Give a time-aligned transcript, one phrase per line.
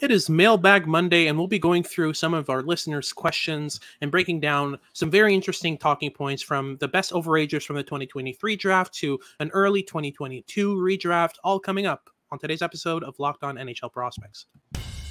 [0.00, 4.10] It is Mailbag Monday, and we'll be going through some of our listeners' questions and
[4.10, 8.94] breaking down some very interesting talking points from the best overagers from the 2023 draft
[8.94, 13.92] to an early 2022 redraft, all coming up on today's episode of Locked On NHL
[13.92, 14.46] Prospects.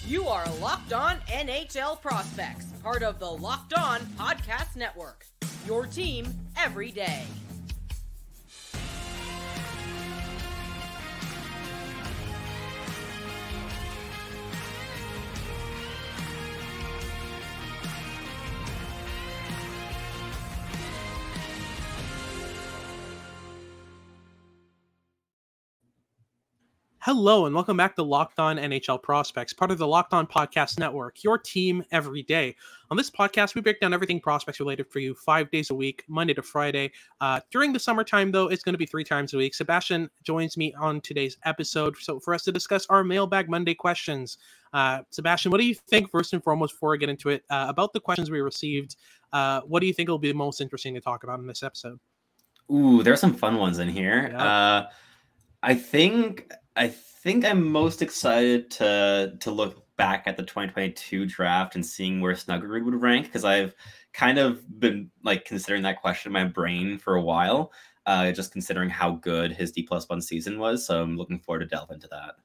[0.08, 5.28] You are Locked On NHL Prospects, part of the Locked On Podcast Network.
[5.68, 7.26] Your team every day.
[27.02, 30.77] Hello, and welcome back to Locked On NHL Prospects, part of the Locked On Podcast
[30.77, 32.57] Network, your team every day.
[32.91, 36.04] On this podcast, we break down everything prospects related for you five days a week,
[36.09, 36.91] Monday to Friday.
[37.21, 39.55] Uh, during the summertime, though, it's going to be three times a week.
[39.55, 44.38] Sebastian joins me on today's episode so for us to discuss our Mailbag Monday questions.
[44.73, 47.68] Uh, Sebastian, what do you think, first and foremost, before we get into it, uh,
[47.70, 48.98] about the questions we received?
[49.31, 51.63] Uh, what do you think will be the most interesting to talk about in this
[51.63, 51.98] episode?
[52.70, 54.31] Ooh, there are some fun ones in here.
[54.34, 54.87] Yeah.
[55.63, 61.76] I think I think I'm most excited to to look back at the 2022 draft
[61.76, 63.76] and seeing where Snuggerud would rank because I've
[64.13, 67.74] kind of been like considering that question in my brain for a while,
[68.06, 70.85] uh, just considering how good his D plus one season was.
[70.85, 72.35] So I'm looking forward to delve into that.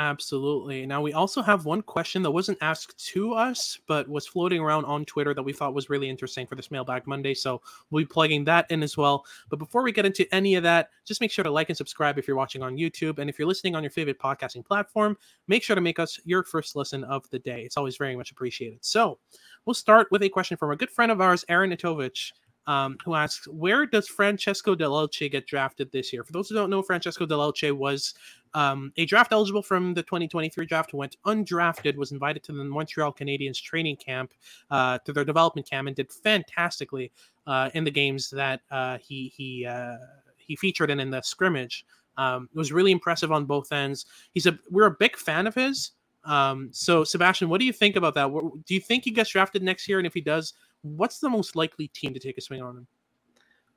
[0.00, 0.86] Absolutely.
[0.86, 4.86] Now, we also have one question that wasn't asked to us, but was floating around
[4.86, 7.34] on Twitter that we thought was really interesting for this Mailbag Monday.
[7.34, 9.26] So we'll be plugging that in as well.
[9.50, 12.16] But before we get into any of that, just make sure to like and subscribe
[12.16, 13.18] if you're watching on YouTube.
[13.18, 16.44] And if you're listening on your favorite podcasting platform, make sure to make us your
[16.44, 17.60] first listen of the day.
[17.60, 18.78] It's always very much appreciated.
[18.80, 19.18] So
[19.66, 22.32] we'll start with a question from a good friend of ours, Aaron Itovich
[22.70, 26.22] um, who asks, Where does Francesco Dell'Elce get drafted this year?
[26.22, 28.14] For those who don't know, Francesco Dell'Elce was
[28.54, 33.12] um, a draft eligible from the 2023 draft went undrafted, was invited to the Montreal
[33.12, 34.34] Canadiens training camp,
[34.70, 37.10] uh, to their development camp, and did fantastically
[37.48, 39.96] uh, in the games that uh, he he uh,
[40.36, 41.84] he featured in in the scrimmage.
[42.18, 44.06] Um, it was really impressive on both ends.
[44.32, 45.90] He's a we're a big fan of his.
[46.24, 48.28] Um, so Sebastian, what do you think about that?
[48.28, 49.98] Do you think he gets drafted next year?
[49.98, 52.86] And if he does, what's the most likely team to take a swing on him?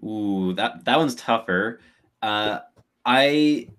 [0.08, 1.80] Ooh, that that one's tougher.
[2.22, 2.60] Uh,
[3.06, 3.70] I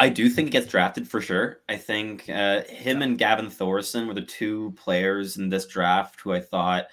[0.00, 1.60] I do think he gets drafted for sure.
[1.68, 6.32] I think uh, him and Gavin Thorson were the two players in this draft who
[6.32, 6.86] I thought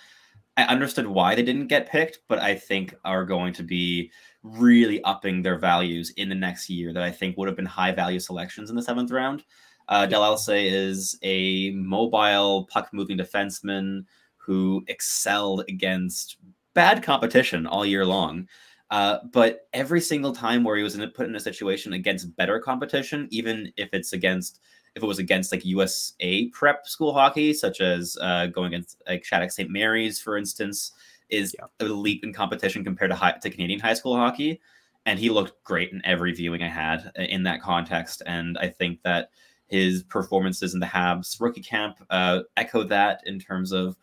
[0.58, 4.12] I understood why they didn't get picked, but I think are going to be
[4.44, 7.92] really upping their values in the next year that I think would have been high
[7.92, 9.44] value selections in the seventh round.
[9.88, 14.06] Uh, Dell'Elce is a mobile puck moving defenseman
[14.46, 16.38] who excelled against
[16.74, 18.48] bad competition all year long.
[18.92, 22.60] Uh, but every single time where he was in, put in a situation against better
[22.60, 24.60] competition, even if it's against
[24.96, 29.26] if it was against like USA prep school hockey, such as uh, going against like
[29.26, 29.70] Shattuck St.
[29.70, 30.92] Mary's, for instance,
[31.30, 31.66] is yeah.
[31.80, 34.62] a leap in competition compared to high, to Canadian high school hockey.
[35.08, 38.22] And he looked great in every viewing I had uh, in that context.
[38.28, 39.32] And I think that
[39.68, 43.98] his performances in the Habs rookie camp uh, echo that in terms of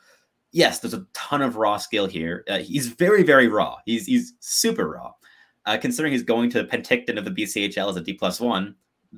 [0.52, 2.44] yes, there's a ton of raw skill here.
[2.48, 3.76] Uh, he's very, very raw.
[3.84, 5.12] He's he's super raw.
[5.66, 8.74] Uh, considering he's going to Penticton of the BCHL as a D plus one,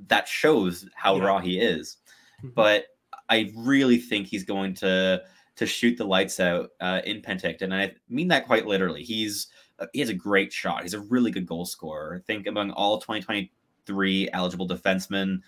[0.08, 1.24] that shows how yeah.
[1.24, 1.98] raw he is.
[2.38, 2.54] Mm-hmm.
[2.54, 2.86] But
[3.28, 5.22] I really think he's going to
[5.56, 9.02] to shoot the lights out uh, in Penticton, and I mean that quite literally.
[9.02, 10.82] He's uh, he has a great shot.
[10.82, 12.20] He's a really good goal scorer.
[12.20, 15.40] I think among all 2023 eligible defensemen,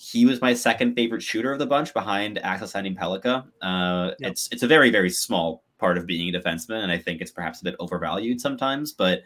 [0.00, 3.44] he was my second favorite shooter of the bunch behind Axel Sandin Pellikka.
[3.60, 4.30] Uh, yep.
[4.30, 7.32] It's it's a very very small part of being a defenseman, and I think it's
[7.32, 8.92] perhaps a bit overvalued sometimes.
[8.92, 9.22] But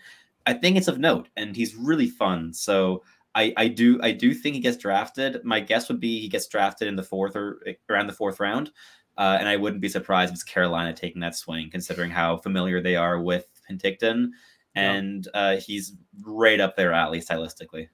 [0.47, 2.55] I think it's of note, and he's really fun.
[2.55, 3.03] So
[3.35, 5.45] I I do I do think he gets drafted.
[5.45, 8.71] My guess would be he gets drafted in the fourth or around the fourth round,
[9.19, 12.81] uh, and I wouldn't be surprised if it's Carolina taking that swing, considering how familiar
[12.81, 14.31] they are with Penticton,
[14.75, 15.35] and yep.
[15.35, 17.89] uh, he's right up their alley stylistically.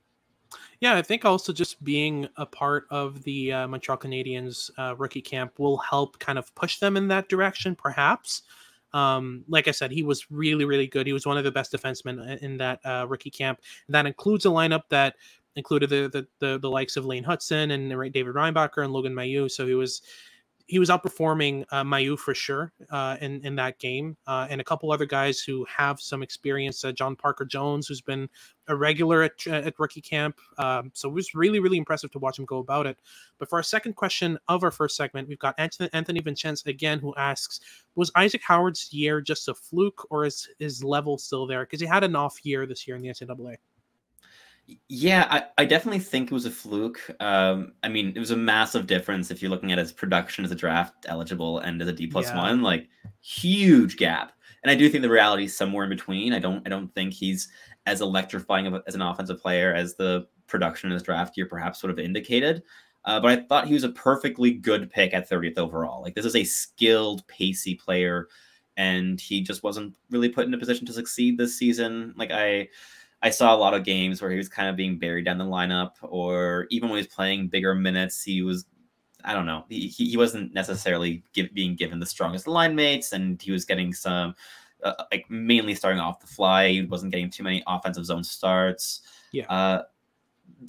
[0.81, 5.21] Yeah, I think also just being a part of the uh, Montreal Canadiens uh, rookie
[5.21, 8.43] camp will help kind of push them in that direction, perhaps.
[8.93, 11.07] Um, like I said, he was really, really good.
[11.07, 13.61] He was one of the best defensemen in that uh, rookie camp.
[13.89, 15.17] That includes a lineup that
[15.57, 19.51] included the the, the, the likes of Lane Hutson and David Reinbacher and Logan Mailloux.
[19.51, 20.03] So he was
[20.69, 24.65] he was outperforming uh, Mailloux for sure uh, in in that game, uh, and a
[24.65, 26.85] couple other guys who have some experience.
[26.85, 28.29] Uh, John Parker Jones, who's been
[28.69, 32.39] a regular at, at rookie camp, um, so it was really really impressive to watch
[32.39, 32.99] him go about it.
[33.39, 36.99] But for our second question of our first segment, we've got Anthony, Anthony Vincenz again,
[36.99, 37.61] who asks,
[37.95, 41.65] "Was Isaac Howard's year just a fluke, or is his level still there?
[41.65, 43.57] Because he had an off year this year in the NCAA."
[44.89, 47.01] Yeah, I, I definitely think it was a fluke.
[47.21, 50.51] Um, I mean, it was a massive difference if you're looking at his production as
[50.51, 52.37] a draft eligible and as a D plus Yeah.
[52.37, 52.89] one, like
[53.21, 54.33] huge gap.
[54.63, 56.33] And I do think the reality is somewhere in between.
[56.35, 57.49] I don't I don't think he's
[57.87, 61.83] as electrifying of as an offensive player as the production in his draft year perhaps
[61.83, 62.63] would have indicated.
[63.05, 66.03] Uh, but I thought he was a perfectly good pick at 30th overall.
[66.03, 68.29] Like this is a skilled, pacey player,
[68.77, 72.13] and he just wasn't really put in a position to succeed this season.
[72.19, 72.69] Like I
[73.23, 75.45] I saw a lot of games where he was kind of being buried down the
[75.45, 78.67] lineup, or even when he was playing bigger minutes, he was,
[79.25, 83.43] I don't know, he, he wasn't necessarily give, being given the strongest line mates, and
[83.43, 84.35] he was getting some,
[84.85, 86.69] uh, like mainly starting off the fly.
[86.69, 89.03] He wasn't getting too many offensive zone starts.
[89.33, 89.47] Yeah.
[89.49, 89.83] Uh,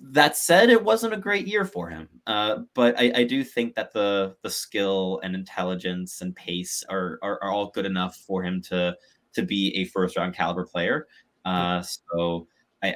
[0.01, 2.09] that said, it wasn't a great year for him.
[2.27, 7.17] Uh, but I, I do think that the the skill and intelligence and pace are,
[7.21, 8.95] are are all good enough for him to
[9.33, 11.07] to be a first round caliber player.
[11.45, 12.47] Uh, so
[12.83, 12.95] I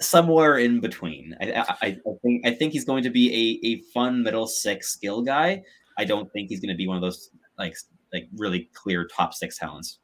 [0.00, 1.36] somewhere in between.
[1.40, 4.88] I, I I think I think he's going to be a a fun middle six
[4.88, 5.62] skill guy.
[5.96, 7.76] I don't think he's going to be one of those like
[8.12, 9.98] like really clear top six talents.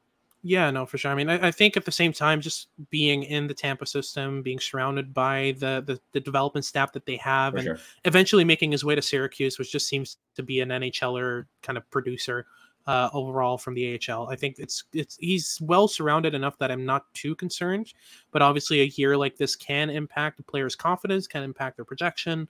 [0.46, 1.10] Yeah, no, for sure.
[1.10, 4.42] I mean, I, I think at the same time, just being in the Tampa system,
[4.42, 7.78] being surrounded by the the, the development staff that they have, For and sure.
[8.04, 11.90] eventually making his way to Syracuse, which just seems to be an NHLer kind of
[11.90, 12.46] producer
[12.86, 14.28] uh, overall from the AHL.
[14.28, 17.92] I think it's it's he's well surrounded enough that I'm not too concerned.
[18.30, 22.48] But obviously, a year like this can impact a player's confidence, can impact their projection.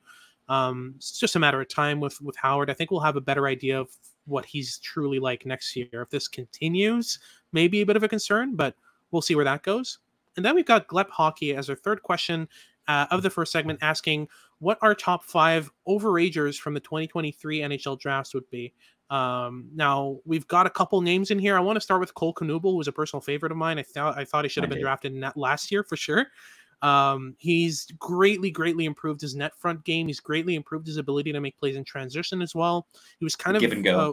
[0.48, 2.70] Um, it's just a matter of time with with Howard.
[2.70, 3.90] I think we'll have a better idea of
[4.26, 5.88] what he's truly like next year.
[5.92, 7.18] If this continues,
[7.52, 8.74] maybe a bit of a concern, but
[9.10, 9.98] we'll see where that goes.
[10.36, 12.48] And then we've got Glep Hockey as our third question
[12.88, 14.28] uh, of the first segment, asking
[14.58, 18.72] what our top five overagers from the 2023 NHL drafts would be.
[19.10, 21.56] Um, now we've got a couple names in here.
[21.56, 23.78] I want to start with Cole Knuble, who was a personal favorite of mine.
[23.78, 26.26] I thought I thought he should have been drafted in that last year for sure.
[26.82, 30.06] Um, he's greatly, greatly improved his net front game.
[30.06, 32.88] He's greatly improved his ability to make plays in transition as well.
[33.18, 33.98] He was kind of Give and go.
[33.98, 34.12] uh,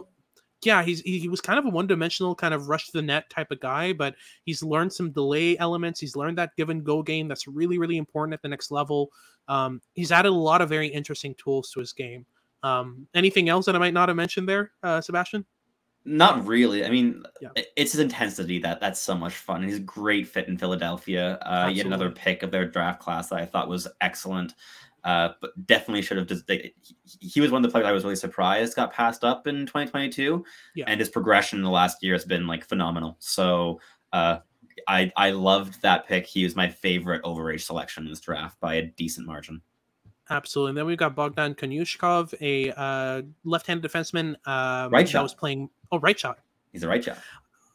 [0.64, 3.28] yeah, he's he, he was kind of a one-dimensional kind of rush to the net
[3.28, 6.00] type of guy, but he's learned some delay elements.
[6.00, 9.10] He's learned that give and go game that's really, really important at the next level.
[9.48, 12.24] Um, he's added a lot of very interesting tools to his game.
[12.62, 15.44] Um, anything else that I might not have mentioned there, uh, Sebastian?
[16.04, 16.84] Not really.
[16.84, 17.50] I mean, Yeah.
[17.76, 19.62] it's his intensity that that's so much fun.
[19.62, 21.38] And he's a great fit in Philadelphia.
[21.42, 24.54] Uh, yet another pick of their draft class that I thought was excellent.
[25.04, 26.46] Uh, but definitely should have just.
[26.46, 26.72] They,
[27.20, 29.66] he, he was one of the players I was really surprised got passed up in
[29.66, 30.44] 2022.
[30.76, 30.84] Yeah.
[30.86, 33.16] And his progression in the last year has been like phenomenal.
[33.18, 33.80] So
[34.12, 34.38] uh,
[34.86, 36.26] I I loved that pick.
[36.26, 39.60] He was my favorite overage selection in this draft by a decent margin.
[40.32, 40.70] Absolutely.
[40.70, 45.22] And then we've got Bogdan Konyushkov, a uh, left-handed defenseman um, Right that shot.
[45.22, 45.68] was playing.
[45.90, 46.38] Oh, right shot.
[46.72, 47.18] He's a right shot.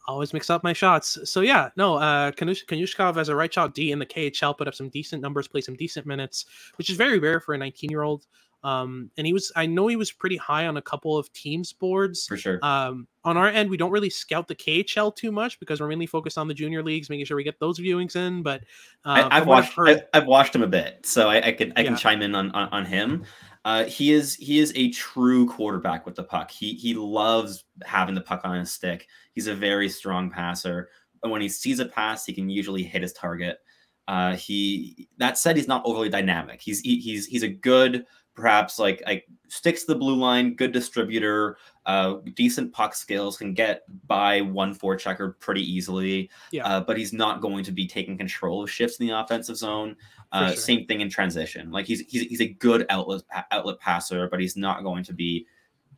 [0.08, 1.18] always mix up my shots.
[1.30, 4.74] So yeah, no, uh Konyushkov as a right shot D in the KHL put up
[4.74, 6.46] some decent numbers, played some decent minutes,
[6.78, 8.26] which is very rare for a 19 year old.
[8.64, 11.74] Um, and he was, I know he was pretty high on a couple of teams
[11.74, 12.26] boards.
[12.26, 12.60] For sure.
[12.64, 16.08] Um, on our end, we don't really scout the KHL too much because we're mainly
[16.08, 18.42] focused on the junior leagues, making sure we get those viewings in.
[18.42, 18.62] But
[19.06, 19.74] uh, I, I've watched.
[19.74, 22.36] heard- I, have watched him a bit, so I, I can I can chime in
[22.36, 23.26] on on, on him.
[23.66, 26.50] Uh, he is he is a true quarterback with the puck.
[26.50, 29.08] He he loves having the puck on his stick.
[29.34, 30.90] He's a very strong passer,
[31.22, 33.60] and when he sees a pass, he can usually hit his target.
[34.08, 36.62] Uh, he that said, he's not overly dynamic.
[36.62, 38.06] He's he, he's he's a good,
[38.38, 41.58] perhaps like like sticks to the blue line, good distributor,
[41.88, 46.30] uh, decent puck skills, can get by one four checker pretty easily.
[46.52, 46.66] Yeah.
[46.66, 49.96] Uh, but he's not going to be taking control of shifts in the offensive zone.
[50.32, 50.56] Uh, sure.
[50.58, 51.72] Same thing in transition.
[51.72, 55.48] Like he's he's he's a good outlet outlet passer, but he's not going to be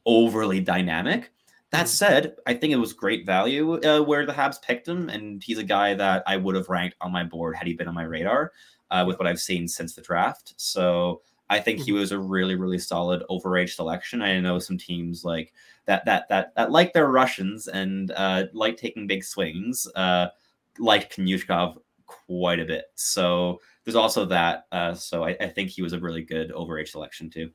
[0.05, 1.31] overly dynamic.
[1.71, 1.89] That Mhm.
[1.89, 5.59] said, I think it was great value uh, where the Habs picked him, and he's
[5.59, 8.03] a guy that I would have ranked on my board had he been on my
[8.05, 8.53] radar
[8.89, 10.53] uh, with what I've seen since the draft.
[10.57, 14.21] So I think he was a really, really solid overage selection.
[14.21, 15.53] I know some teams like
[15.85, 20.27] that that that that like their Russians and uh, like taking big swings, uh,
[20.77, 22.85] like Konyushkov quite a bit.
[22.95, 24.65] So there's also that.
[24.71, 27.49] Uh, so I, I think he was a really good overage selection too.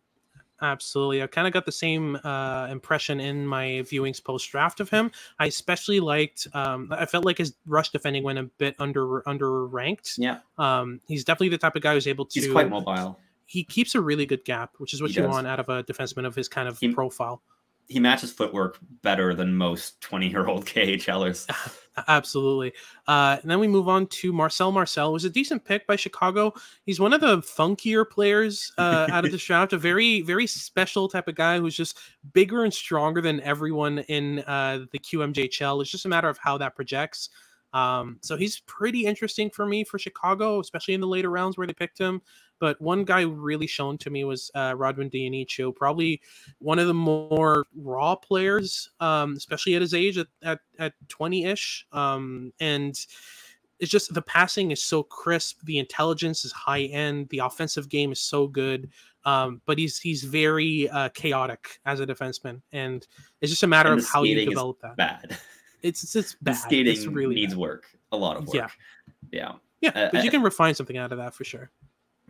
[0.63, 1.23] Absolutely.
[1.23, 5.11] I kind of got the same uh, impression in my viewings post draft of him.
[5.39, 9.67] I especially liked, um, I felt like his rush defending went a bit under under
[9.67, 10.15] ranked.
[10.17, 12.41] Yeah, Um, he's definitely the type of guy who's able to.
[12.41, 13.19] he's quite mobile.
[13.55, 15.31] He keeps a really good gap, which is what He you does.
[15.31, 17.41] want out of a defenseman of his kind of He- profile.
[17.87, 21.47] He matches footwork better than most 20 year old KHLers.
[22.09, 22.73] Absolutely.
[23.07, 25.13] Uh, and then we move on to Marcel Marcel.
[25.13, 26.55] Was a decent pick by Chicago.
[26.87, 29.73] He's one of the funkier players uh, out of the draft.
[29.75, 31.99] A very, very special type of guy who's just
[32.33, 35.81] bigger and stronger than everyone in uh, the QMJHL.
[35.83, 37.29] It's just a matter of how that projects.
[37.75, 41.67] Um, so he's pretty interesting for me for Chicago, especially in the later rounds where
[41.67, 42.23] they picked him.
[42.61, 46.23] But one guy really shown to me was uh, Rodwin Dionicio, probably
[46.61, 51.87] one of the more raw players, um, especially at his age at at, at 20-ish.
[51.91, 52.95] Um, and
[53.81, 58.13] it's just the passing is so crisp, the intelligence is high end, the offensive game
[58.13, 58.89] is so good.
[59.25, 63.07] Um, but he's he's very uh, chaotic as a defenseman, and
[63.41, 64.97] it's just a matter of how you develop that.
[64.97, 65.39] Bad.
[65.85, 66.55] It's it's, bad.
[66.55, 67.61] skating it's really needs bad.
[67.61, 67.87] work.
[68.13, 68.55] A lot of work.
[68.57, 68.69] Yeah.
[69.31, 69.53] Yeah.
[69.81, 71.71] Yeah, Uh, but you uh, can refine something out of that for sure.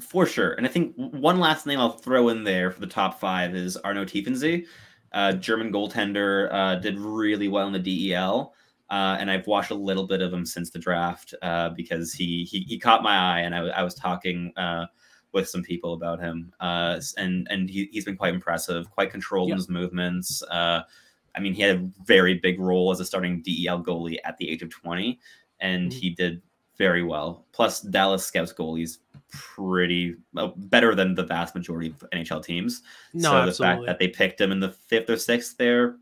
[0.01, 0.53] For sure.
[0.55, 3.77] And I think one last name I'll throw in there for the top five is
[3.79, 4.67] Arno Tiefensee.
[5.13, 7.79] Uh, German goaltender, uh, did really well in the
[8.11, 8.53] DEL.
[8.91, 12.45] Uh, and I've watched a little bit of him since the draft uh, because he,
[12.45, 14.87] he he caught my eye, and I, I was talking uh,
[15.33, 19.49] with some people about him, uh, and and he, he's been quite impressive, quite controlled
[19.49, 19.55] Yeah.
[19.55, 20.43] in his movements.
[21.37, 24.49] I mean, he had a very big role as a starting DEL goalie at the
[24.49, 25.19] age of twenty,
[25.61, 25.95] and Mhm.
[25.95, 26.43] he did
[26.77, 27.47] very well.
[27.53, 28.99] Plus, Dallas Scouts goalies
[29.31, 32.83] pretty well, better than the vast majority of NHL teams.
[33.13, 33.77] No, so the absolutely.
[33.77, 35.97] fact that they picked him in the fifth or sixth there,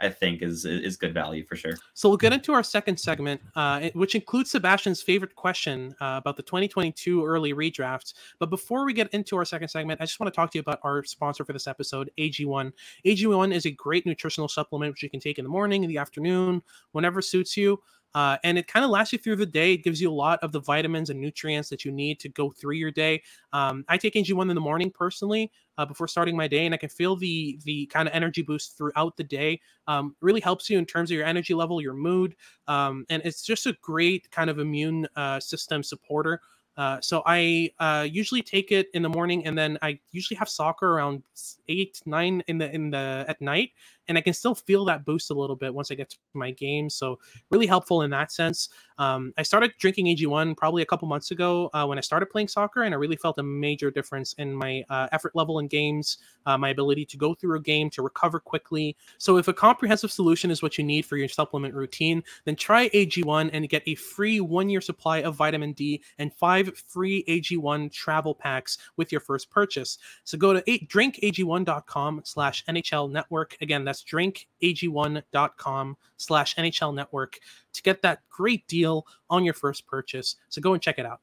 [0.00, 1.74] I think is is good value for sure.
[1.94, 6.36] So we'll get into our second segment, uh, which includes Sebastian's favorite question uh, about
[6.36, 8.14] the 2022 early redraft.
[8.38, 10.60] But before we get into our second segment, I just want to talk to you
[10.60, 12.72] about our sponsor for this episode, AG1.
[13.04, 15.98] AG1 is a great nutritional supplement which you can take in the morning, in the
[15.98, 17.80] afternoon, whenever suits you.
[18.14, 19.72] Uh, and it kind of lasts you through the day.
[19.74, 22.50] It gives you a lot of the vitamins and nutrients that you need to go
[22.50, 23.22] through your day.
[23.52, 26.78] Um, I take AG1 in the morning personally uh, before starting my day, and I
[26.78, 30.78] can feel the the kind of energy boost throughout the day um, really helps you
[30.78, 32.34] in terms of your energy level, your mood,
[32.68, 36.40] um, and it's just a great kind of immune uh, system supporter.
[36.76, 40.48] Uh, so I uh, usually take it in the morning, and then I usually have
[40.48, 41.22] soccer around
[41.68, 43.70] eight, nine in the in the at night,
[44.08, 46.52] and I can still feel that boost a little bit once I get to my
[46.52, 46.88] game.
[46.88, 47.18] So
[47.50, 48.68] really helpful in that sense.
[49.00, 52.48] Um, I started drinking AG1 probably a couple months ago uh, when I started playing
[52.48, 56.18] soccer, and I really felt a major difference in my uh, effort level in games,
[56.46, 60.12] uh, my ability to go through a game, to recover quickly, so if a comprehensive
[60.12, 63.94] solution is what you need for your supplement routine, then try AG1 and get a
[63.94, 69.50] free one-year supply of vitamin D and five free AG1 travel packs with your first
[69.50, 69.98] purchase.
[70.24, 73.56] So go to a- drinkag1.com slash NHL network.
[73.60, 77.38] Again, that's drinkag1.com slash NHL network
[77.72, 80.36] to get that great deal on your first purchase.
[80.48, 81.20] So go and check it out.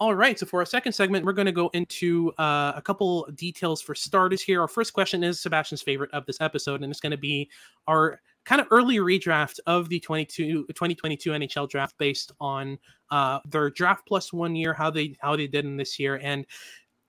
[0.00, 3.28] All right, so for our second segment, we're going to go into uh, a couple
[3.36, 4.60] details for starters here.
[4.60, 7.48] Our first question is Sebastian's favorite of this episode, and it's going to be
[7.86, 12.76] our kind of early redraft of the 22, 2022 NHL draft based on
[13.12, 16.44] uh, their draft plus one year, how they how they did in this year, and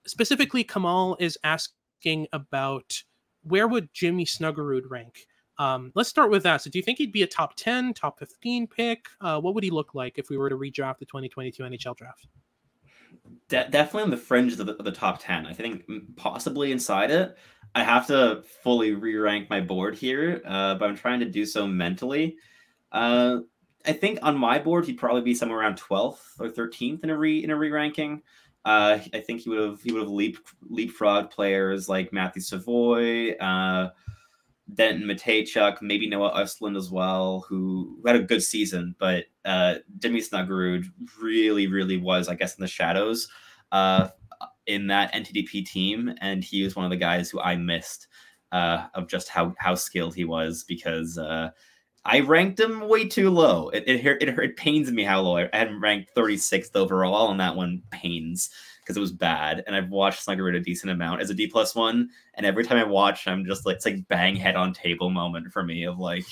[0.06, 3.02] specifically, Kamal is asking about
[3.42, 5.26] where would Jimmy Snuggerud rank.
[5.58, 6.62] Um, let's start with that.
[6.62, 9.06] So, do you think he'd be a top 10, top 15 pick?
[9.20, 12.26] Uh, what would he look like if we were to redraft the 2022 NHL draft?
[13.48, 15.46] De- definitely on the fringe of the, of the top 10.
[15.46, 17.36] I think mm, possibly inside it.
[17.74, 21.44] I have to fully re rank my board here, uh, but I'm trying to do
[21.44, 22.36] so mentally.
[22.92, 23.38] Uh,
[23.86, 27.16] I think on my board, he'd probably be somewhere around 12th or 13th in a
[27.16, 28.22] re in a re ranking.
[28.64, 33.36] Uh, I think he would have he would have leap leapfrog players like Matthew Savoie,
[33.38, 33.90] uh,
[34.74, 39.76] Denton Mateychuk, maybe Noah Östlund as well, who, who had a good season, but uh,
[40.00, 40.86] Jimmy Snuggerud
[41.20, 43.28] really, really was, I guess, in the shadows
[43.72, 44.08] uh,
[44.66, 48.08] in that NTDP team, and he was one of the guys who I missed
[48.52, 51.50] uh, of just how how skilled he was because uh,
[52.04, 53.68] I ranked him way too low.
[53.70, 57.40] It it, it, it pains me how low I I had ranked 36th overall, and
[57.40, 58.50] that one pains
[58.86, 59.64] because it was bad.
[59.66, 62.78] And I've watched Snuggerud a decent amount as a D plus one, and every time
[62.78, 65.98] I watch, I'm just like it's like bang head on table moment for me of
[65.98, 66.24] like.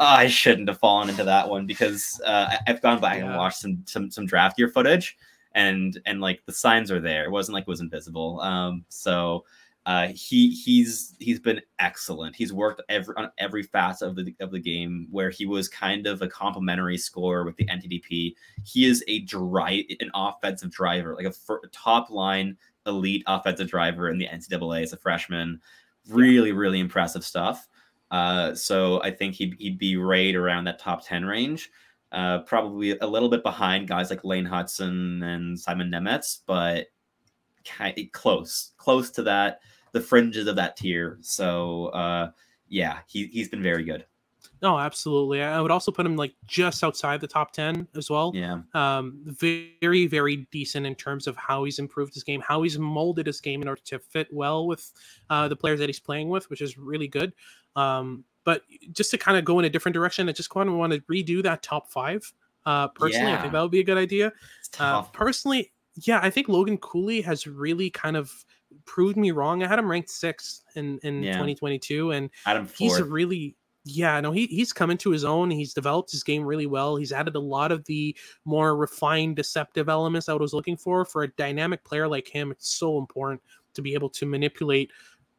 [0.00, 3.36] "Oh, I shouldn't have fallen into that one because uh, I- I've gone back and
[3.36, 5.16] watched some, some some draft year footage,
[5.52, 7.24] and and like the signs are there.
[7.24, 8.40] It wasn't like it was invisible.
[8.40, 9.44] Um, so
[9.86, 12.34] uh, he he's he's been excellent.
[12.34, 16.06] He's worked every on every facet of the of the game where he was kind
[16.06, 18.34] of a complementary scorer with the NTDP.
[18.64, 21.32] He is a drive an offensive driver, like a,
[21.72, 25.60] top line elite offensive driver in the NCAA as a freshman.
[26.08, 27.68] Really, really impressive stuff.
[28.10, 31.70] Uh, so I think he'd, he'd be right around that top 10 range.
[32.12, 36.86] Uh, probably a little bit behind guys like Lane Hutson and Simon Nemec, but
[37.64, 39.60] kind close, close to that,
[39.94, 41.18] the fringes of that tier.
[41.22, 42.30] So uh,
[42.68, 44.04] yeah, he, he's been very good.
[44.60, 45.42] No, absolutely.
[45.42, 48.32] I would also put him like just outside the top 10 as well.
[48.34, 48.60] Yeah.
[48.74, 53.26] Um, very, very decent in terms of how he's improved his game, how he's molded
[53.26, 54.90] his game in order to fit well with
[55.30, 57.32] uh, the players that he's playing with, which is really good.
[57.76, 60.74] Um, but just to kind of go in a different direction, I just kind of
[60.74, 62.30] want to redo that top five.
[62.66, 64.32] Uh, personally, I think that would be a good idea.
[64.80, 68.32] Uh, personally, yeah, I think Logan Cooley has really kind of
[68.84, 69.62] proved me wrong.
[69.62, 71.32] I had him ranked sixth in in Yeah.
[71.32, 75.50] 2022, and Adam he's really yeah no he, he's coming to his own.
[75.50, 76.96] He's developed his game really well.
[76.96, 81.04] He's added a lot of the more refined deceptive elements that i was looking for.
[81.04, 83.42] For a dynamic player like him it's so important
[83.74, 84.90] to be able to manipulate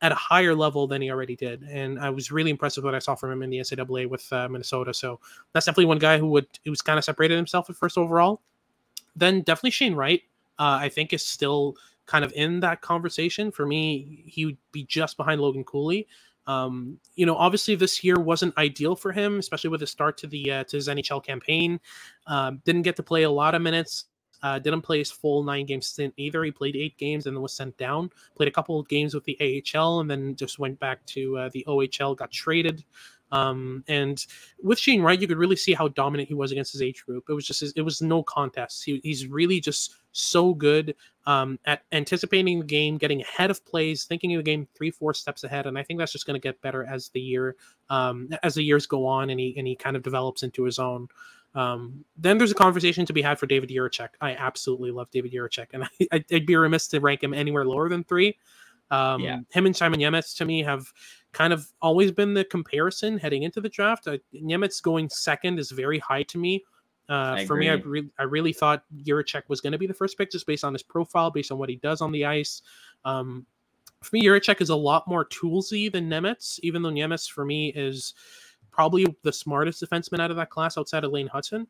[0.02, 2.94] at a higher level than he already did and i was really impressed with what
[2.94, 4.94] i saw from him in the ncaa with uh, minnesota.
[4.94, 5.20] So
[5.54, 8.42] that's definitely one guy who would who's kind of separated himself at first overall.
[9.16, 10.22] Then definitely shane wright
[10.60, 14.84] uh, i think is still kind of in that conversation for me he would be
[14.84, 16.08] just behind logan cooley
[16.48, 20.28] um, you know, obviously this year wasn't ideal for him, especially with the start to
[20.28, 21.80] the uh, to his NHL campaign.
[22.28, 24.06] Um, didn't get to play a lot of minutes.
[24.44, 26.44] Uh, didn't play his full nine game stint either.
[26.44, 28.12] He played eight games and then was sent down.
[28.36, 31.50] Played a couple of games with the AHL and then just went back to uh,
[31.52, 32.16] the OHL.
[32.16, 32.84] Got traded.
[33.36, 34.26] Um, and
[34.64, 37.26] with Shane Wright, you could really see how dominant he was against his age group.
[37.28, 38.86] It was just it was no contest.
[38.86, 44.06] He, he's really just so good um, at anticipating the game, getting ahead of plays,
[44.06, 46.44] thinking of the game three, four steps ahead, and I think that's just going to
[46.44, 47.58] get better as the year
[47.90, 50.80] um, as the years go on, and he and he kind of develops into his
[50.80, 51.10] own.
[51.56, 54.10] Um, then there's a conversation to be had for David Jiricek.
[54.22, 57.90] I absolutely love David Jiricek, and I, I'd be remiss to rank him anywhere lower
[57.90, 58.38] than three.
[58.92, 59.40] Um, Yeah.
[59.52, 60.86] Him and Simon Nemec to me have
[61.32, 64.08] kind of always been the comparison heading into the draft.
[64.08, 64.18] Uh,
[64.84, 66.64] going second is very high to me.
[67.08, 70.18] Uh, for me, I, re- I really thought Jiricek was going to be the first
[70.18, 72.62] pick just based on his profile, based on what he does on the ice.
[73.04, 73.46] Um,
[74.02, 77.72] for me, Jiricek is a lot more toolsy than Nemec, even though Nemec for me
[77.76, 78.14] is
[78.72, 81.68] probably the smartest defenseman out of that class outside of Lane Hutson.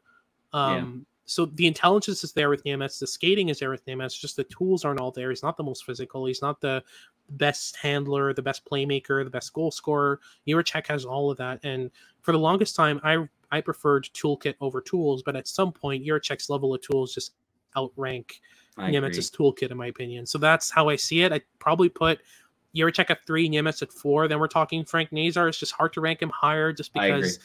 [0.53, 4.35] Um, So the intelligence is there with Nemec, the skating is there with Nemec, just
[4.35, 5.31] the tools aren't all there.
[5.31, 6.25] He's not the most physical.
[6.25, 6.83] He's not the
[7.31, 10.19] best handler, the best playmaker, the best goal scorer.
[10.47, 11.59] Jiricek has all of that.
[11.63, 11.89] And
[12.21, 16.49] for the longest time, I I preferred toolkit over tools, but at some point, Jiricek's
[16.49, 17.33] level of tools just
[17.77, 18.41] outrank
[19.31, 19.53] agree.
[19.53, 20.25] Toolkit, in my opinion.
[20.25, 21.31] So that's how I see it.
[21.31, 22.19] I probably put
[22.75, 24.27] Jiricek at three, Nemec at four.
[24.27, 25.47] Then we're talking Frank Nazar.
[25.47, 27.39] It's just hard to rank him higher just because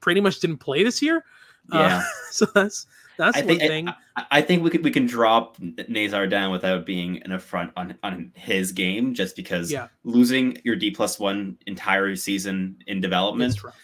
[0.00, 1.24] pretty much didn't play this year.
[1.72, 1.98] Yeah.
[1.98, 3.88] Uh, so that's that's I one think thing.
[4.16, 5.56] I, I think we could we can drop
[5.88, 9.88] Nazar down without being an affront on on his game, just because Yeah.
[10.04, 13.76] losing your D plus one entire season in development rough.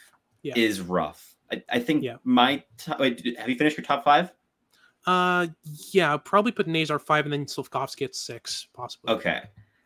[0.42, 0.54] yeah.
[0.56, 1.34] is rough.
[1.50, 2.16] I, I think Yeah.
[2.24, 4.32] my top, wait, have you finished your top five?
[5.06, 5.48] Uh,
[5.92, 9.12] yeah, probably put Nazar five and then Slafkovsky at six, possibly.
[9.14, 9.42] Okay.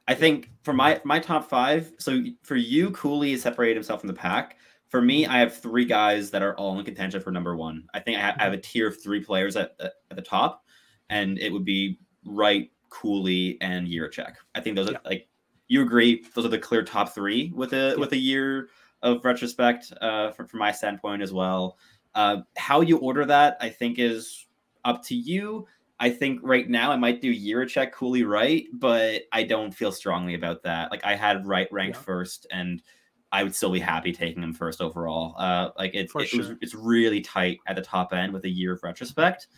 [0.09, 4.09] I think for my my top five, so for you, Cooley has separated himself from
[4.09, 4.59] the pack.
[4.89, 7.85] For me, I have three guys that are all in contention for number one.
[7.93, 10.65] I think I have, I have a tier of three players at, at the top,
[11.11, 14.35] and it would be Wright, Cooley, and Jiricek.
[14.55, 14.99] I think those Yeah.
[14.99, 15.29] are like
[15.69, 16.25] you agree.
[16.35, 17.95] Those are the clear top three with a Yeah.
[17.97, 18.69] with a year
[19.03, 21.79] of retrospect uh, from, from my standpoint as well.
[22.15, 24.47] Uh, how you order that, I think, is
[24.85, 25.67] up to you.
[25.99, 30.35] I think right now I might do Jiricek, Cooley, Wright, but I don't feel strongly
[30.35, 30.91] about that.
[30.91, 32.03] Like I had Wright ranked Yeah.
[32.03, 32.83] first, and
[33.33, 35.35] I would still be happy taking him first overall.
[35.39, 38.49] Uh, like it, For it was, it's really tight at the top end with a
[38.49, 39.49] year of retrospect.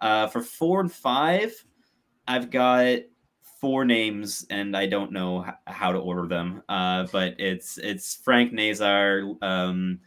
[0.00, 1.52] Uh, for four and five,
[2.28, 2.98] I've got
[3.60, 6.62] four names, and I don't know how to order them.
[6.68, 10.00] Uh, but it's it's Frank Nazar, um,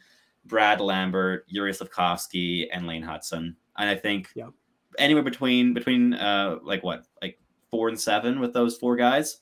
[0.46, 3.56] Brad Lambert, Yuri Slafkovsky, and Lane Hutson.
[3.78, 4.30] And I think
[4.98, 7.40] anywhere between between uh like what like
[7.72, 9.40] four and seven with those four guys,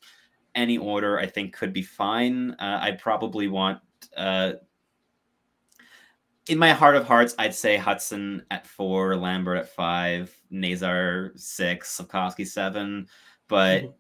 [0.58, 2.52] any order I think could be fine.
[2.60, 3.80] Uh, I'd probably want
[4.18, 4.54] uh
[6.50, 11.98] in my heart of hearts, I'd say Hutson at four, Lambert at five, Nazar six,
[12.00, 13.08] Slafkovsky seven,
[13.48, 13.94] but Mhm.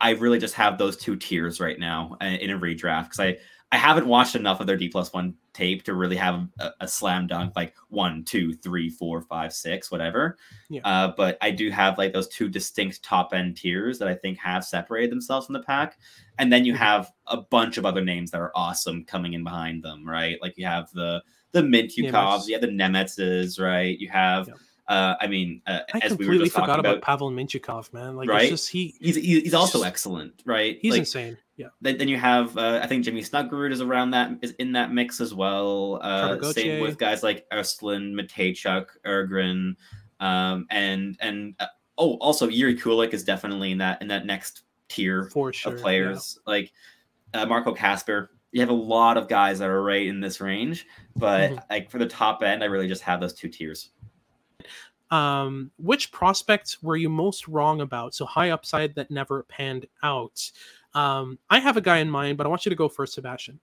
[0.00, 3.38] I really just have those two tiers right now uh, in a redraft because I
[3.72, 6.86] I haven't watched enough of their D plus one tape to really have a, a
[6.88, 10.36] slam dunk like one, two, three, four, five, six, whatever.
[10.70, 10.82] Yeah.
[10.84, 14.38] Uh, but I do have like those two distinct top end tiers that I think
[14.38, 15.98] have separated themselves from the pack,
[16.38, 16.78] and then you Mhm.
[16.78, 20.38] have a bunch of other names that are awesome coming in behind them, right?
[20.40, 23.98] Like you have the the Mintyukovs, you have the Nemecs, right?
[23.98, 24.48] You have,
[24.88, 27.92] uh, I mean, uh, I as we were just talking forgot about, about, Pavel Mintyukov,
[27.94, 28.14] man.
[28.14, 28.42] Like Right?
[28.42, 30.78] it's just he he's he's he's also Just- excellent, right?
[30.82, 31.38] he's Like, insane.
[31.56, 31.68] Yeah.
[31.80, 35.20] then, you have uh, I think Jimmy Snuggerud is around that is in that mix
[35.20, 35.98] as well.
[36.02, 39.74] Uh, same with guys like Erstlin, Mateychuk, Ergren,
[40.20, 41.66] um, and and uh,
[41.96, 45.72] oh, also Yuri Kulich is definitely in that in that next tier For sure.
[45.72, 45.82] of yeah.
[45.82, 46.38] players.
[46.46, 46.72] Like
[47.32, 50.86] uh, Marco Kasper, you have a lot of guys that are right in this range,
[51.16, 51.62] but Mhm.
[51.70, 53.90] like for the top end, I really just have those two tiers.
[55.10, 58.12] um, which prospects were you most wrong about?
[58.14, 60.50] So high upside that never panned out.
[60.96, 63.60] Um, I have a guy in mind, but I want you to go first, Sebastian.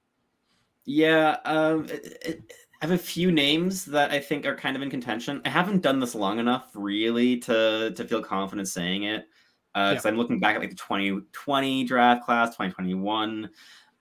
[0.85, 4.83] Yeah, um, it, it, I have a few names that I think are kind of
[4.83, 5.41] in contention.
[5.43, 9.25] I haven't done this long enough, really, to to feel confident saying it.
[9.73, 10.11] Because uh, yeah.
[10.11, 13.49] I'm looking back at like the 2020 draft class, 2021.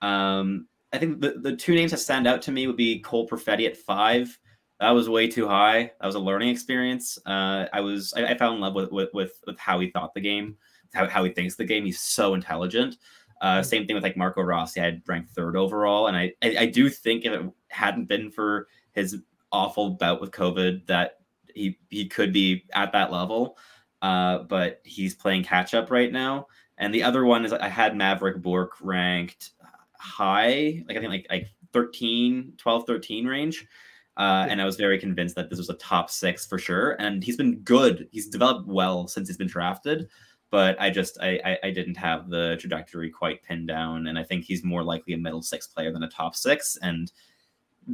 [0.03, 3.27] Um, I think the, the two names that stand out to me would be Cole
[3.27, 4.37] Perfetti at five.
[4.79, 5.91] That was way too high.
[5.99, 7.17] That was a learning experience.
[7.25, 10.13] Uh, I was I, I, fell in love with, with with with how he thought
[10.13, 10.57] the game,
[10.93, 11.85] how, how he thinks the game.
[11.85, 12.97] He's so intelligent.
[13.43, 13.63] Uh, mm-hmm.
[13.63, 14.79] Same thing with like Marco Rossi.
[14.79, 18.31] I had ranked third overall, and I, I, I do think if it hadn't been
[18.31, 19.17] for his
[19.51, 21.19] awful bout with COVID, that
[21.53, 23.57] he he could be at that level.
[24.01, 26.47] Uh, but he's playing catch up right now.
[26.77, 29.51] And the other one is I had Mavrik Bourque ranked
[29.97, 33.67] high, like I think like like 13, 12, 13 range.
[34.15, 36.91] Uh, and I was very convinced that this was a top six for sure.
[36.99, 38.07] And he's been good.
[38.11, 40.07] He's developed well since he's been drafted
[40.53, 44.23] but I just I, I, I didn't have the trajectory quite pinned down, and I
[44.23, 46.77] think he's more likely a middle six player than a top six.
[46.83, 47.11] And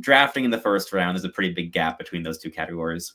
[0.01, 3.13] drafting in the first round is a pretty big gap between those two categories.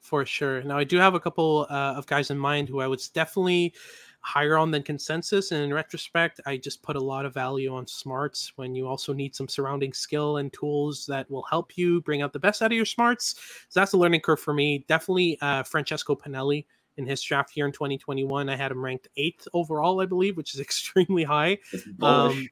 [0.00, 0.64] For sure.
[0.64, 3.72] Now I do have a couple uh, of guys in mind who I would definitely
[4.18, 5.52] higher on than consensus.
[5.52, 9.12] And in retrospect, I just put a lot of value on smarts when you also
[9.12, 12.72] need some surrounding skill and tools that will help you bring out the best out
[12.72, 13.36] of your smarts.
[13.68, 14.84] So that's a learning curve for me.
[14.88, 16.66] Definitely uh, Francesco Pinelli
[16.96, 18.48] in his draft here in 2021.
[18.48, 21.58] I had him ranked eighth overall, I believe, which is extremely high.
[22.00, 22.48] Um,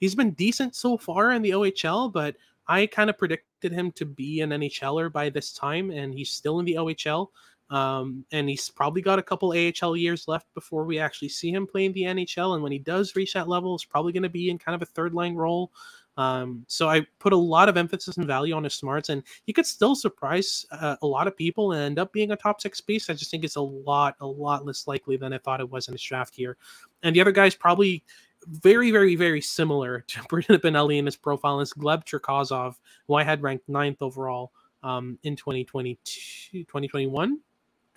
[0.00, 2.36] he's been decent so far in the OHL, but
[2.68, 6.58] I kind of predicted him to be an NHLer by this time, and he's still
[6.58, 7.28] in the OHL.
[7.68, 11.66] Um, and he's probably got a couple AHL years left before we actually see him
[11.66, 12.54] playing the NHL.
[12.54, 14.82] And when he does reach that level, it's probably going to be in kind of
[14.82, 15.72] a third line role.
[16.16, 19.52] Um, so I put a lot of emphasis and value on his smarts, and he
[19.52, 22.80] could still surprise uh, a lot of people and end up being a top six
[22.80, 23.10] piece.
[23.10, 25.88] I just think it's a lot, a lot less likely than I thought it was
[25.88, 26.56] in his draft year.
[27.02, 28.02] And the other guy's probably
[28.46, 32.76] very, very, very similar to Brendan Pinelli in his profile is Gleb Cherkasov,
[33.06, 34.52] who I had ranked ninth overall
[34.82, 37.28] um, in 2022, 2021,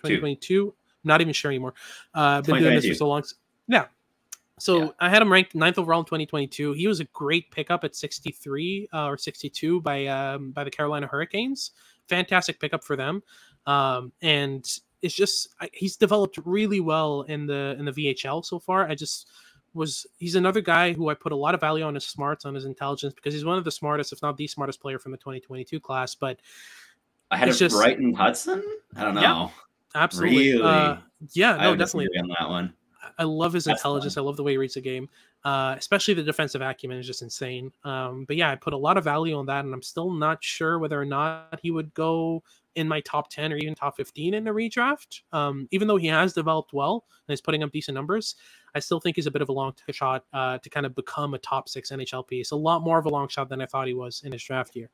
[0.02, 0.74] 2022.
[1.02, 1.72] Not even sure anymore.
[2.12, 3.22] Uh, been doing this for so long.
[3.68, 3.86] Yeah,
[4.60, 4.90] so yeah.
[5.00, 6.72] I had him ranked ninth overall in 2022.
[6.74, 11.06] He was a great pickup at 63 uh, or 62 by um, by the Carolina
[11.06, 11.72] Hurricanes.
[12.08, 13.22] Fantastic pickup for them,
[13.66, 14.66] um, and
[15.02, 18.88] it's just he's developed really well in the in the VHL so far.
[18.88, 19.28] I just
[19.72, 22.54] was he's another guy who I put a lot of value on his smarts, on
[22.54, 25.18] his intelligence, because he's one of the smartest, if not the smartest player from the
[25.18, 26.14] 2022 class.
[26.14, 26.40] But
[27.30, 28.62] I had a just Bryton Hudson.
[28.96, 29.20] I don't know.
[29.20, 29.48] Yeah,
[29.94, 30.52] absolutely.
[30.52, 30.62] Really?
[30.62, 30.96] Uh,
[31.32, 32.74] yeah, no, definitely on that one.
[33.20, 34.14] I love his That's intelligence.
[34.14, 34.24] Fun.
[34.24, 35.08] I love the way he reads the game.
[35.44, 37.70] Uh, especially the defensive acumen is just insane.
[37.84, 40.42] Um, but yeah, I put a lot of value on that, and I'm still not
[40.42, 42.42] sure whether or not he would go
[42.76, 45.20] in my top 10 or even top 15 in a redraft.
[45.32, 48.36] Um, even though he has developed well and is putting up decent numbers,
[48.74, 51.34] I still think he's a bit of a long shot uh, to kind of become
[51.34, 52.52] a top six NHL piece.
[52.52, 54.74] A lot more of a long shot than I thought he was in his draft
[54.74, 54.88] year.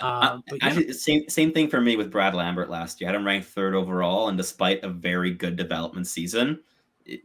[0.00, 0.92] Uh, but yeah.
[0.92, 3.10] same same thing for me with Brad Lambert last year.
[3.10, 6.60] I had him ranked third overall, and despite a very good development season,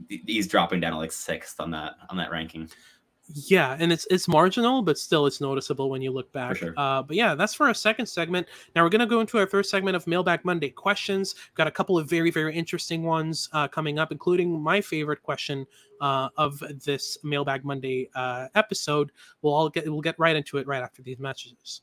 [0.10, 2.69] he's dropping down to like sixth on that on that ranking.
[3.30, 6.58] Yeah, and it's it's marginal, but still it's noticeable when you look back.
[6.58, 6.74] Sure.
[6.76, 8.48] Uh, but yeah, that's for our second segment.
[8.76, 11.34] Now we're gonna go into our first segment of Mailbag Monday questions.
[11.36, 15.24] We've Got a couple of very very interesting ones uh, coming up, including my favorite
[15.24, 15.65] question
[16.02, 19.12] uh, of this Mailbag Monday uh, episode.
[19.41, 21.82] We'll all get we'll get right into it right after these messages.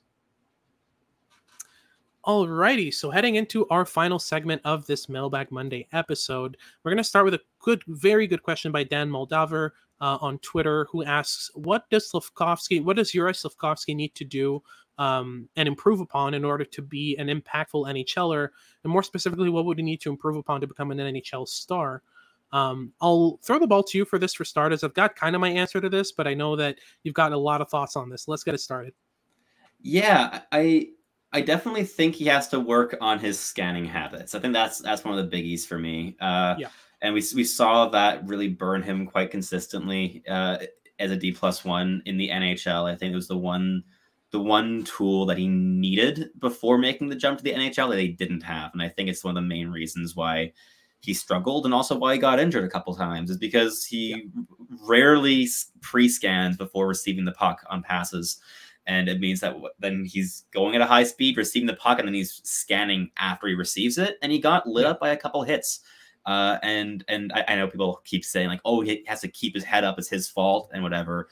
[2.27, 7.05] Alrighty, so heading into our final segment of this Mailbag Monday episode, we're going to
[7.05, 9.70] start with a good, very good question by Dan Moldaver
[10.01, 14.62] uh, on Twitter, who asks, "What does Slafkovsky, what does Yuri Slafkovsky need to do
[14.99, 18.49] um, and improve upon in order to be an impactful NHLer?
[18.85, 22.03] And more specifically, what would he need to improve upon to become an NHL star?"
[22.53, 24.83] Um, I'll throw the ball to you for this for starters.
[24.83, 27.38] I've got kind of my answer to this, but I know that you've got a
[27.38, 28.27] lot of thoughts on this.
[28.27, 28.92] Let's get it started.
[29.83, 30.88] Yeah, I
[31.33, 34.35] I definitely think he has to work on his scanning habits.
[34.35, 36.16] I think that's that's one of the biggies for me.
[36.20, 36.68] Uh, yeah.
[37.03, 40.59] And we we saw that really burn him quite consistently uh,
[40.99, 42.91] as a D plus one in the NHL.
[42.91, 43.85] I think it was the one
[44.33, 48.09] the one tool that he needed before making the jump to the NHL that he
[48.09, 48.71] didn't have.
[48.73, 50.53] And I think it's one of the main reasons why
[51.01, 54.43] he struggled and also why he got injured a couple times is because he yeah.
[54.87, 55.49] rarely
[55.81, 58.39] pre-scans before receiving the puck on passes
[58.87, 62.09] and it means that then he's going at a high speed, receiving the puck, and
[62.09, 65.43] then he's scanning after he receives it, and he got lit up by a couple
[65.43, 65.81] hits.
[66.31, 69.53] Uh, and and I, I, know people keep saying like, oh, he has to keep
[69.53, 71.27] his head up, it's his fault, and whatever.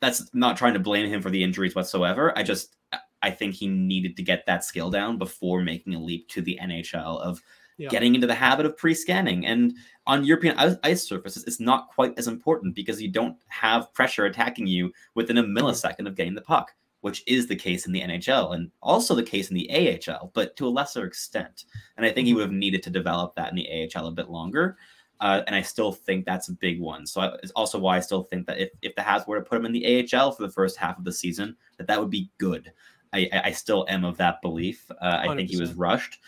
[0.00, 2.32] That's not trying to blame him for the injuries whatsoever.
[2.38, 2.76] I just
[3.22, 6.56] I think he needed to get that skill down before making a leap to the
[6.62, 7.42] NHL of
[7.76, 7.88] yeah.
[7.88, 9.46] getting into the habit of pre-scanning.
[9.46, 9.74] And
[10.06, 14.68] on European ice surfaces, it's not quite as important because you don't have pressure attacking
[14.68, 18.54] you within a millisecond of getting the puck which is the case in the NHL
[18.54, 21.64] and also the case in the AHL, but to a lesser extent.
[21.96, 24.28] And I think he would have needed to develop that in the AHL a bit
[24.30, 24.76] longer.
[25.20, 27.06] Uh, and I still think that's a big one.
[27.06, 29.44] So I, it's also why I still think that if, if the Habs were to
[29.44, 32.10] put him in the AHL for the first half of the season, that that would
[32.10, 32.72] be good.
[33.12, 34.90] I, I still am of that belief.
[34.90, 36.18] Uh, I think he was rushed.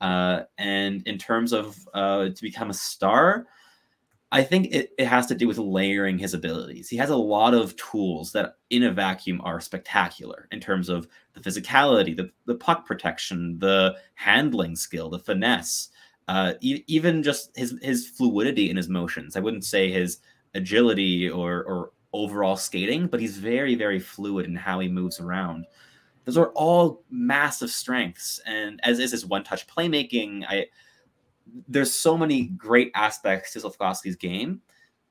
[0.00, 3.46] Uh, and in terms of uh, to become a star,
[4.32, 6.88] I think it, it has to do with layering his abilities.
[6.88, 11.06] He has a lot of tools that in a vacuum are spectacular in terms of
[11.34, 15.90] the physicality, the, the puck protection, the handling skill, the finesse,
[16.26, 19.36] uh, e- even just his his fluidity in his motions.
[19.36, 20.18] I wouldn't say his
[20.54, 25.66] agility or or overall skating, but he's very very fluid in how he moves around.
[26.24, 30.66] Those are all massive strengths, and as is his one touch playmaking, I
[31.68, 34.60] there's so many great aspects to Slafkovsky's game,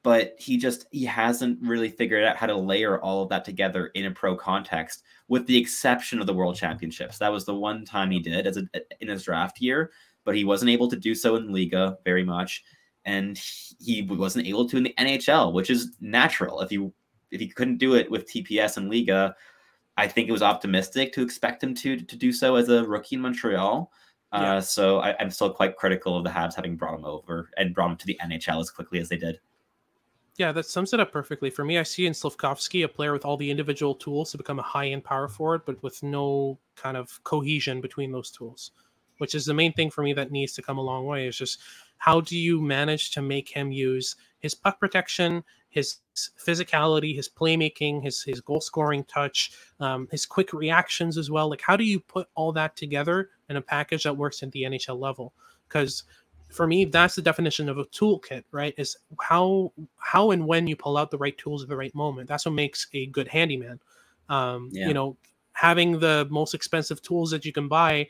[0.03, 3.87] but he just he hasn't really figured out how to layer all of that together
[3.95, 7.17] in a pro context, with the exception of the World Championships.
[7.17, 8.67] That was the one time he did as a,
[9.01, 9.91] in his draft year,
[10.23, 12.63] but he wasn't able to do so in Liiga very much,
[13.05, 13.39] and
[13.79, 16.61] he wasn't able to in the NHL, which is natural.
[16.61, 16.93] If you
[17.31, 19.33] if he couldn't do it with TPS and Liiga,
[19.97, 23.15] I think it was optimistic to expect him to to do so as a rookie
[23.15, 23.91] in Montreal.
[24.31, 27.73] Uh, So I, am still quite critical of the Habs having brought him over and
[27.73, 29.39] brought him to the NHL as quickly as they did.
[30.37, 31.49] Yeah, that sums it up perfectly.
[31.49, 34.59] For me, I see in Slafkovsky a player with all the individual tools to become
[34.59, 38.71] a high end power forward, but with no kind of cohesion between those tools,
[39.19, 41.27] which is the main thing for me that needs to come a long way.
[41.27, 41.61] Is just
[41.97, 48.03] how do you manage to make him use his puck protection, his physicality, his playmaking,
[48.03, 51.49] his his goal scoring touch, um, his quick reactions as well.
[51.49, 54.63] Like, how do you put all that together in a package that works at the
[54.63, 55.33] NHL level?
[55.67, 56.03] Because
[56.49, 58.73] for me, that's the definition of a toolkit, right?
[58.77, 62.29] Is how how and when you pull out the right tools at the right moment.
[62.29, 63.79] That's what makes a good handyman.
[64.29, 64.87] Um, yeah.
[64.87, 65.17] You know,
[65.53, 68.07] having the most expensive tools that you can buy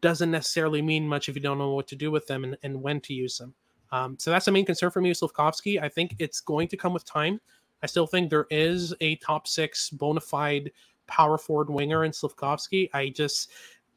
[0.00, 2.82] doesn't necessarily mean much if you don't know what to do with them and, and
[2.82, 3.54] when to use them.
[3.92, 5.80] Um, so that's the main concern for me with Slafkovsky.
[5.80, 7.40] I think it's going to come with time.
[7.82, 10.72] I still think there is a top six bona fide
[11.06, 12.88] power forward winger in Slafkovsky.
[12.94, 13.50] I just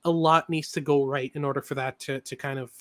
[0.05, 2.71] a lot needs to go right in order for that to to kind of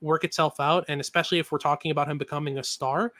[0.00, 0.84] work itself out.
[0.88, 3.12] And especially if we're talking about him becoming a star,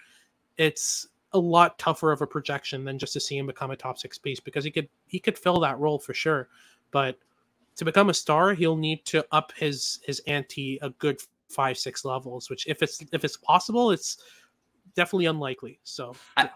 [0.56, 3.98] it's a lot tougher of a projection than just to see him become a top
[3.98, 6.48] six piece because he could he could fill that role for sure.
[6.90, 7.18] But
[7.76, 11.20] to become a star, he'll need to up his his ante a good
[11.52, 14.18] five six levels which if it's if it's possible it's
[14.96, 16.48] definitely unlikely so I,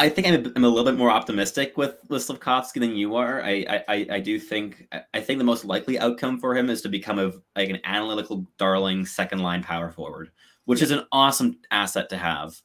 [0.00, 3.16] I think I'm a, I'm a little bit more optimistic with with Slafkovsky than you
[3.16, 3.42] are.
[3.42, 6.88] I, I I do think I think the most likely outcome for him is to
[6.88, 10.30] become a like an analytical darling second line power forward,
[10.64, 12.58] which is an awesome asset to have.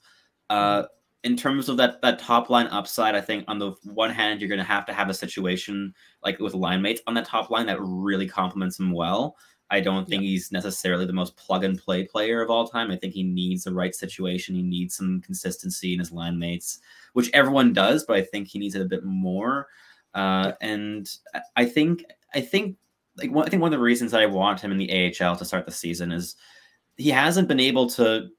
[0.50, 0.86] Uh, mm-hmm.
[1.26, 4.48] in terms of that that top line upside, I think on the one hand you're
[4.48, 5.94] going to have to have a situation
[6.24, 9.36] like with line mates on that top line that really complements him well.
[9.72, 10.30] I don't think yeah.
[10.30, 12.92] he's necessarily the most plug and play player of all time.
[12.92, 14.56] I think he needs the right situation.
[14.56, 16.80] He needs some consistency in his line mates,
[17.14, 19.68] which everyone does, but I think he needs it a bit more.
[20.14, 21.10] Uh, and
[21.56, 22.78] I think I think
[23.18, 25.36] like one, I think one of the reasons that I want him in the AHL
[25.36, 26.36] to start the season is
[26.98, 28.30] he hasn't been able to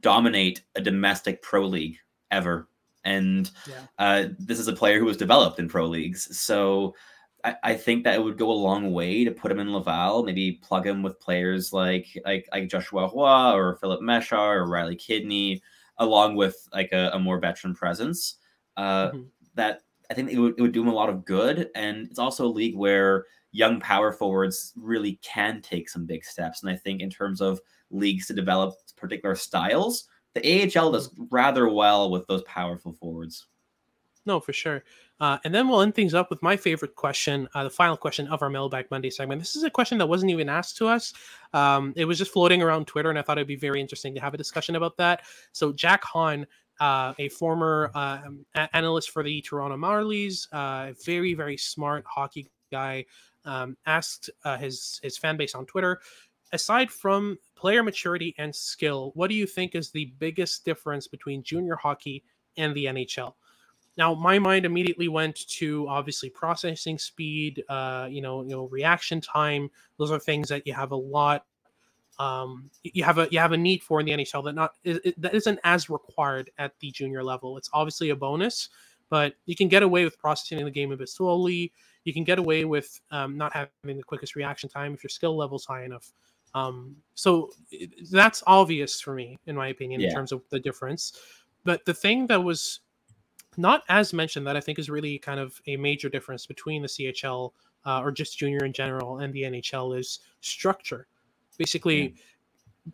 [0.00, 1.98] dominate a domestic pro league
[2.30, 2.68] ever.
[3.04, 3.74] And yeah.
[3.98, 6.94] uh, this is a player who was developed in pro leagues, so
[7.44, 10.22] I, I think that it would go a long way to put him in Laval,
[10.22, 14.96] maybe plug him with players like like like Joshua Roy or Filip Mesar or Riley
[14.96, 15.62] Kidney,
[15.98, 18.36] along with like a, a more veteran presence.
[18.76, 19.22] Uh, mm-hmm.
[19.54, 22.18] That I think it would, it would do him a lot of good, and it's
[22.18, 26.62] also a league where young power forwards really can take some big steps.
[26.62, 31.24] And I think in terms of leagues to develop particular styles, the AHL does mm-hmm.
[31.30, 33.46] rather well with those powerful forwards.
[34.24, 34.84] No, for sure.
[35.22, 38.26] Uh, and then we'll end things up with my favorite question, uh, the final question
[38.26, 39.40] of our Mailbag Monday segment.
[39.40, 41.14] This is a question that wasn't even asked to us.
[41.52, 44.20] Um, it was just floating around Twitter, and I thought it'd be very interesting to
[44.20, 45.22] have a discussion about that.
[45.52, 46.44] So, Jack Han,
[46.80, 48.22] uh, a former uh,
[48.72, 53.04] analyst for the Toronto Marlies, uh, very, very smart hockey guy,
[53.44, 56.00] um, asked uh, his, his fan base on Twitter
[56.52, 61.42] aside from player maturity and skill, what do you think is the biggest difference between
[61.42, 62.22] junior hockey
[62.56, 63.34] and the NHL?
[63.96, 69.20] Now, my mind immediately went to obviously processing speed, uh, you know, you know, reaction
[69.20, 69.70] time.
[69.98, 71.44] Those are things that you have a lot.
[72.18, 75.20] Um, you have a you have a need for in the NHL that not it,
[75.20, 77.56] that isn't as required at the junior level.
[77.56, 78.68] It's obviously a bonus,
[79.10, 81.72] but you can get away with processing the game a bit slowly.
[82.04, 85.36] You can get away with um, not having the quickest reaction time if your skill
[85.36, 86.12] level's high enough.
[86.54, 87.50] Um, so
[88.10, 90.08] that's obvious for me, in my opinion, yeah.
[90.08, 91.18] in terms of the difference.
[91.64, 92.80] But the thing that was
[93.56, 96.88] not as mentioned that I think is really kind of a major difference between the
[96.88, 97.52] CHL
[97.84, 101.06] uh, or just junior in general and the NHL is structure.
[101.58, 102.14] Basically, mm.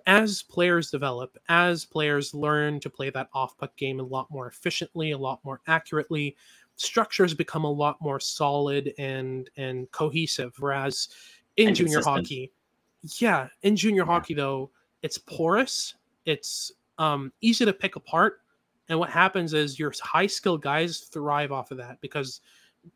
[0.07, 4.49] as players develop, as players learn to play that off puck game a lot more
[4.49, 6.37] efficiently, a lot more accurately,
[6.77, 10.55] structures become a lot more solid and and cohesive.
[10.59, 11.09] Whereas
[11.57, 12.27] in and junior consistent.
[12.27, 12.53] hockey,
[13.19, 14.07] yeah, in junior yeah.
[14.07, 14.71] hockey though,
[15.03, 15.95] it's porous,
[16.25, 18.41] it's um, easy to pick apart,
[18.89, 22.41] and what happens is your high skill guys thrive off of that because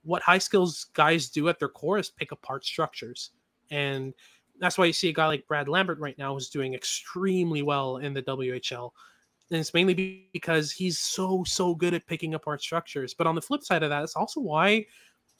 [0.02, 3.30] what high skills guys do at their core is pick apart structures.
[3.70, 4.14] And
[4.58, 7.98] that's why you see a guy like Brad Lambert right now is doing extremely well
[7.98, 8.90] in the WHL.
[9.50, 13.12] And it's mainly because he's so, so good at picking apart structures.
[13.12, 14.86] But on the flip side of that, it's also why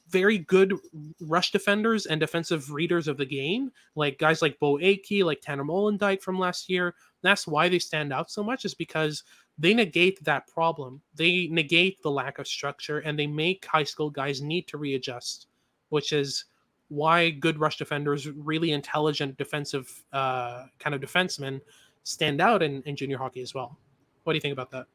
[0.09, 0.75] very good
[1.21, 5.65] rush defenders and defensive readers of the game, like guys like Beau Akey, like Tanner
[5.65, 9.23] Molendyk from last year, that's why they stand out so much, is because
[9.59, 11.01] they negate that problem.
[11.15, 15.47] They negate the lack of structure and they make high school guys need to readjust,
[15.91, 16.47] which is
[16.89, 21.61] why good rush defenders, really intelligent defensive uh, kind of defensemen,
[22.05, 23.79] stand out in, in junior hockey as well.
[24.25, 24.87] What do you think about that?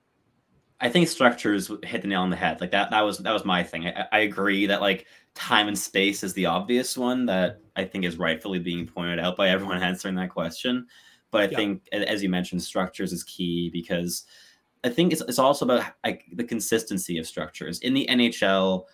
[0.79, 2.61] I think structures hit the nail on the head.
[2.61, 3.87] Like that, that was that was my thing.
[3.87, 8.05] I, I, agree that like time and space is the obvious one that I think
[8.05, 10.85] is rightfully being pointed out by everyone answering that question.
[11.31, 11.57] But I yeah.
[11.57, 14.25] think, as you mentioned, structures is key because
[14.83, 18.85] I think it's, it's also about like the consistency of structures in the NHL.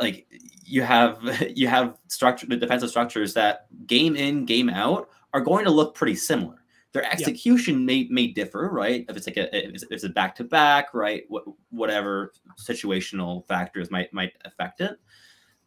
[0.00, 0.26] Like
[0.64, 1.18] you have
[1.56, 5.94] you have structure the defensive structures that game in game out are going to look
[5.94, 6.56] pretty similar.
[6.92, 7.86] Their execution yeah.
[7.86, 9.04] may may differ, right?
[9.08, 11.24] If it's like a if it's a back to back, right?
[11.28, 14.98] What whatever situational factors might might affect it.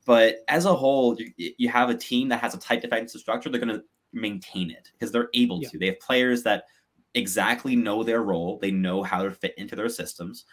[0.06, 3.50] But as a whole, you, you have a team that has a tight defensive structure.
[3.50, 5.70] They're going to maintain it because they're able yeah.
[5.70, 5.78] to.
[5.78, 6.64] They have players that
[7.16, 10.46] exactly know their role, they know how to fit into their systems.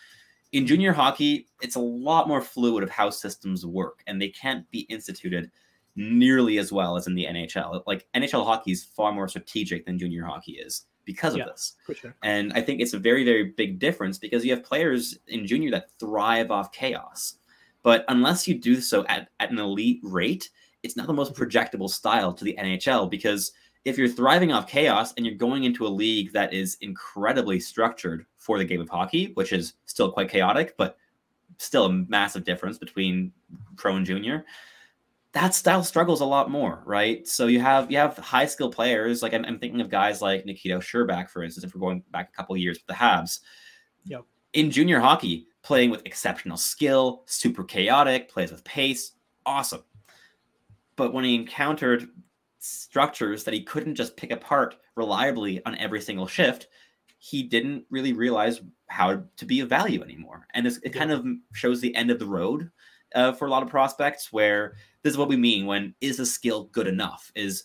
[0.53, 4.69] In junior hockey, it's a lot more fluid of how systems work, and they can't
[4.71, 5.51] be instituted
[5.97, 7.83] nearly as well as in the NHL.
[7.87, 11.75] Like NHL hockey is far more strategic than junior hockey is because of yeah, this.
[11.95, 12.15] Sure.
[12.23, 15.71] And I think it's a very, very big difference because you have players in junior
[15.71, 17.37] that thrive off chaos.
[17.83, 20.51] But unless you do so at, at an elite rate,
[20.83, 21.43] it's not the most mm-hmm.
[21.43, 23.53] projectable style to the NHL because–
[23.87, 28.27] if you're thriving off chaos and you're going into a league that is incredibly structured
[28.37, 30.99] for the game of hockey, which is still quite chaotic, but
[31.59, 33.33] still a massive difference between
[33.77, 34.45] pro and junior,
[35.31, 37.29] that style struggles a lot more, right?
[37.29, 40.45] So you have you have high skill players like I'm, I'm thinking of guys like
[40.45, 43.39] Nikita Scherbak, for instance, if we're going back a couple years with the Habs.
[44.05, 44.25] Yep.
[44.55, 49.13] In junior hockey, playing with exceptional skill, super chaotic, plays with pace,
[49.45, 49.85] awesome.
[50.97, 52.09] But when he encountered
[52.67, 56.69] structures that he couldn't just pick apart reliably on every single shift,
[57.19, 60.47] he didn't really realize how to be of value anymore.
[60.55, 62.71] And it kind of shows the end of the road
[63.15, 66.27] uh, for a lot of prospects where this is what we mean when is a
[66.27, 67.33] skill good enough?
[67.35, 67.65] Is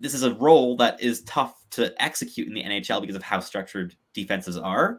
[0.00, 3.38] this is a role that is tough to execute in the NHL because of how
[3.38, 4.98] structured defenses are.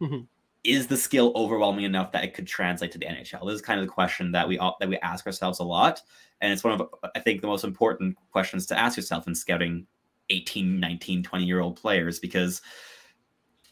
[0.00, 0.22] Mm-hmm.
[0.64, 3.44] Is the skill overwhelming enough that it could translate to the NHL?
[3.46, 6.00] This is kind of the question that we all, that we ask ourselves a lot
[6.42, 9.86] and it's one of i think the most important questions to ask yourself in scouting
[10.28, 12.60] 18 19 20 year old players because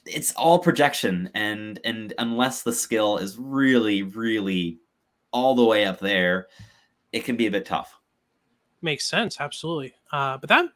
[0.07, 4.79] it's all projection and and unless the skill is really really
[5.33, 6.47] all the way up there
[7.13, 7.95] it can be a bit tough
[8.81, 10.67] makes sense absolutely uh, but that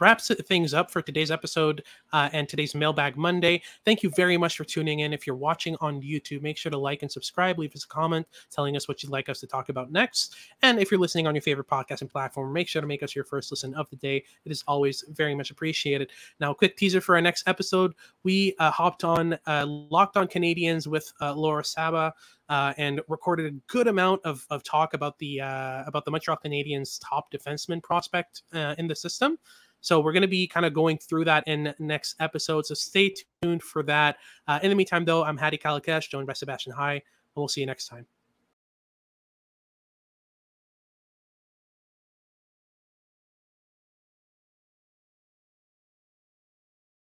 [0.00, 3.62] wraps things up for today's episode uh, and today's Mailbag Monday.
[3.84, 5.12] Thank you very much for tuning in.
[5.12, 7.58] If you're watching on YouTube, make sure to like and subscribe.
[7.58, 10.36] Leave us a comment telling us what you'd like us to talk about next.
[10.62, 13.24] And if you're listening on your favorite podcasting platform, make sure to make us your
[13.24, 14.24] first listen of the day.
[14.44, 16.10] It is always very much appreciated.
[16.40, 17.94] Now, a quick teaser for our next episode.
[18.22, 22.14] We uh, hopped on uh, Locked On Canadiens with uh, Laura Saba.
[22.48, 26.38] Uh, and recorded a good amount of, of talk about the uh, about the Montreal
[26.44, 29.36] Canadiens top defenseman prospect uh, in the system.
[29.80, 32.66] So we're going to be kind of going through that in next episode.
[32.66, 34.16] So stay tuned for that.
[34.48, 37.02] Uh, in the meantime, though, I'm Hadi Kalakeche, joined by Sebastian High, and
[37.34, 38.06] we'll see you next time.